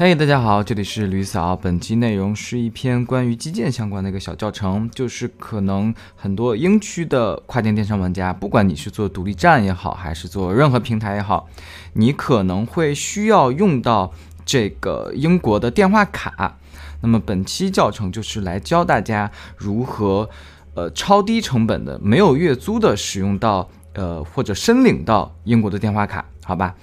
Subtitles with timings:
[0.00, 1.56] 嘿，大家好，这里是吕嫂。
[1.56, 11.48] 本期内容是一篇关于基建相关的一个小教程，就是可能很多英区的跨境电商玩家，不管你是做独立站也好，还是做任何平台也好，
[11.94, 14.12] 你可能会需要用到
[14.44, 16.56] 这个英国的电话卡。
[17.00, 20.30] 那么本期教程就是来教大家如何，
[20.74, 26.76] 呃，超低成本的、没有月租的使用到，呃，或者申领到英国的电话卡，好吧？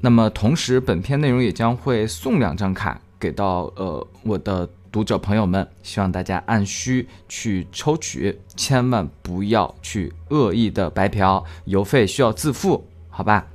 [0.00, 13.46] 那么同时，本篇内容也将会送两张卡给到呃我的读者朋友们，希望大家按需去抽取，千万不要去恶意的白嫖，邮费需要自付，好吧？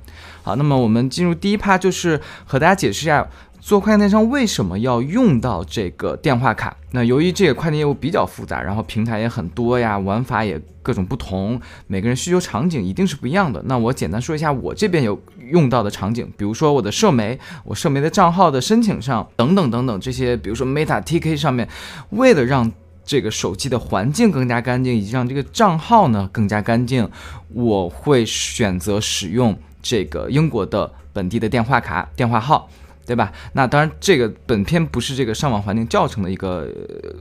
[0.42, 3.28] 好，那么我们进入第一趴，就是和大家解释一下。
[3.64, 6.76] 做跨境电商为什么要用到这个电话卡？
[6.90, 13.62] 那由于这个快递业务比较复杂，然后平台也很多呀，玩法也各种不同，每个人需求场景一定是不一样的。
[13.64, 15.18] 那我简单说一下我这边有
[15.50, 21.66] 用到的场景，比如说我的社媒，我社媒的账号的申请上，等等等等这些，比如说 Meta TK 上面，
[22.10, 22.70] 为了让
[23.02, 27.08] 这个手机的环境更加干净，以及让这个账号呢更加干净，
[27.48, 32.68] 我会选择使用这个英国的本地的电话卡电话号。
[33.06, 33.32] 对吧？
[33.52, 36.68] 那当然，这个本片不是这个上网环境教程的一个，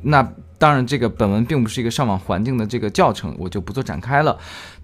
[0.04, 0.22] 那
[0.58, 4.38] 当然，这个本文并不是一个上网环境的这个教程，我就不做展开了。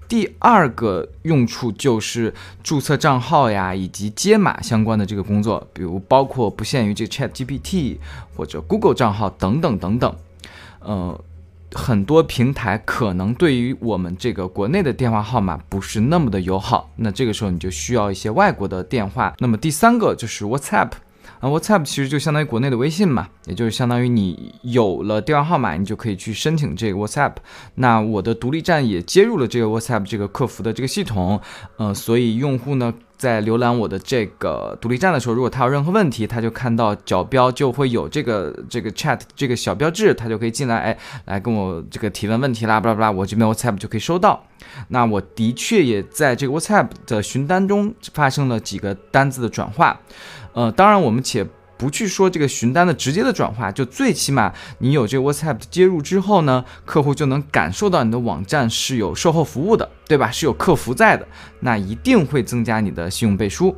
[0.08, 2.34] 第二个用处就是
[2.64, 7.98] 注册账号呀，以及接码相关的这个工作，比如包括不限于这个 Chat GPT
[8.36, 10.16] 或者 Google 账号等等等等，
[10.80, 11.20] 呃。
[11.74, 19.34] 很多平台可能对于我们这个国内的电话号码不是那么的友好，那这个时候你就需要一些外国的电话。
[19.40, 20.92] 那么第三个就是 WhatsApp
[21.40, 27.34] 啊，WhatsApp 其实就相当于国内的微信嘛，也就是相当于你有了电话号码，你就可以去申请这个 WhatsApp。
[27.76, 31.40] 那我的独立站也接入了这个 WhatsApp 这个客服的这个系统，
[31.78, 32.94] 呃，所以用户呢。
[33.20, 44.42] 在浏览我的这个独立站的时候，如果他有任何问题，他就看到角标就会有这个这个 chat 这个小标志，他就可以进来，哎，来跟我这个提问问题啦，巴拉巴拉，我这边 WhatsApp 就可以收到。
[44.88, 50.00] 那我的确也在这个 WhatsApp 的询单中发生了几个单子的转化，
[50.54, 51.46] 呃，当然我们且。
[51.80, 60.30] 不去说这个询单的直接的转化，就最起码你有这个 WhatsApp 的接入之后呢，客户就能感受到你的网站是有售后服务的，对吧？
[60.30, 61.26] 是有客服在的，
[61.62, 63.74] 那一定会增加你的信用背书。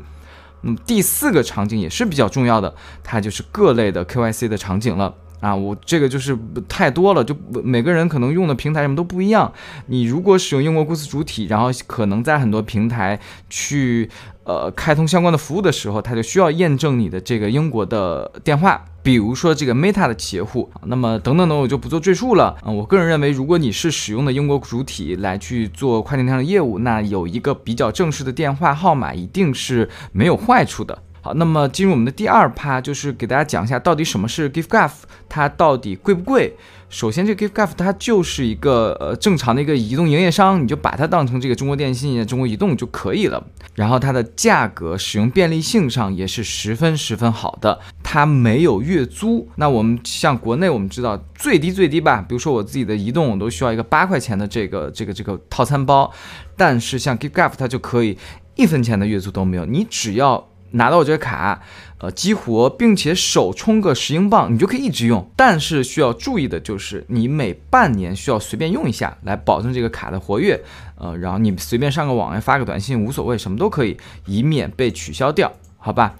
[0.61, 2.73] 那么第四个场景也是比较重要的，
[3.03, 5.13] 它就是各类的 KYC 的场景了。
[5.41, 6.37] 啊，我这个就是
[6.69, 9.51] 太多了，就每个人可能用的平台什么都不一样。
[9.87, 13.19] 你如果使用英国公司主体，然后可能在很多平台
[13.49, 14.09] 去
[14.43, 22.55] 呃开通相关的服务的时候，它就需要验证你的这个英国的电话，比如说这个 Meta 的企业户，那么等等等，我就不做赘述了。
[22.63, 31.01] 嗯，我个人认为，如果你是使用的英国主体来去做跨境电商的业务，那有一个比较正式的电话号码，一定是没有坏处的。
[31.21, 34.91] 好，那么进入我们的第二趴，就是给大家讲一下到底什么是 Giftgraph，
[35.29, 36.55] 它到底贵不贵？
[36.89, 43.41] 首先，这个 Giftgraph 它就是一个呃正常的一个移动营业商，你就把它当成这个中国电信、中国移动就可以了。
[43.75, 49.47] 然后它的价格、使用便利性上也是十分十分好的，它没有月租。
[49.55, 56.11] 那我们像国内，我们知道最低最低吧，比如说我自己的移动，我都需要一个八块钱的这个这个这个套餐包，
[56.57, 58.17] 但是像 Giftgraph 它就可以
[58.55, 61.61] 一分钱的月租都没有，你只要拿到我这个卡，
[61.99, 65.29] 呃，激活并且首充个十英镑，你就可以一直用。
[65.35, 70.59] 但是需要注意的就是，你每半年需要随便用一下，来保证这个卡的活跃。
[70.95, 76.15] 呃，然后你随便上个网，发个短信无所谓，什么都可以，以免被取消掉，好吧？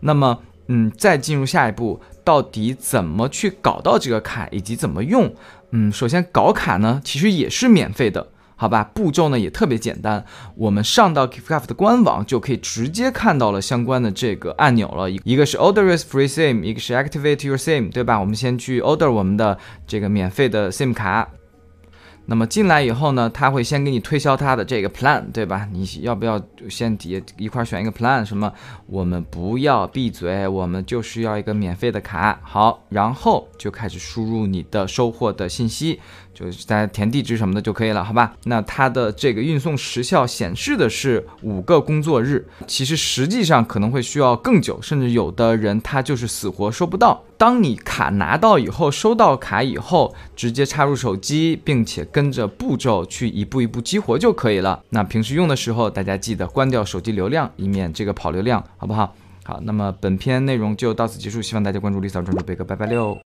[0.00, 5.34] 那么，嗯，再进入下一步，到底怎么去搞到这个卡，以及怎么用？
[5.70, 8.28] 嗯，首先搞卡呢，其实也是免费的。
[8.58, 10.24] 好吧，步骤呢也特别简单，
[10.56, 18.18] 我们上到 Giftgraph 的官网就可以直接看到了相关的这个按钮了，一一个是 Order is free SIM，一个是 Activate your SIM，对吧？
[18.18, 21.28] 我们先去 Order 我们的这个免费的 SIM 卡。
[22.28, 25.68] 那么进来以后呢，他会先给你推销他的这个 plan，对吧？
[25.70, 28.24] 你要不要先底下一块选一个 plan？
[28.24, 28.52] 什么？
[28.86, 32.40] 我们不要闭嘴，我们就是要一个免费的卡。
[32.42, 36.00] 好，然后就开始输入你的收货的信息，
[36.38, 38.34] 就是大家填地址什么的就可以了，好吧？
[38.44, 47.24] 那它的这个运送时效显示的是五个工作日，其实实际上可能会需要更久，甚至有的人他就是死活收不到。
[47.38, 54.82] 当你卡拿到以后，收到卡以后，直接插入手机，并且跟着步骤去一步一步激活就可以了。
[54.90, 59.14] 那平时用的时候，大家记得关掉手机流量，以免这个跑流量，好不好？
[59.44, 63.14] 好，那么本篇内容就到此结束，希望大家关注李嫂专注贝哥，拜拜六。